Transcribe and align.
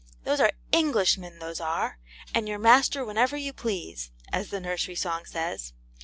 Those 0.23 0.39
are 0.39 0.53
ENGLISHMEN, 0.73 1.37
those 1.37 1.59
are, 1.59 1.99
and 2.33 2.47
your 2.47 2.57
master 2.57 3.05
whenever 3.05 3.37
you 3.37 3.53
please,' 3.53 4.09
as 4.33 4.49
the 4.49 4.59
nursery 4.59 4.95
song 4.95 5.25
says. 5.25 5.73